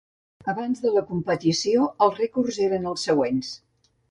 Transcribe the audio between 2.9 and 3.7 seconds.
els següents.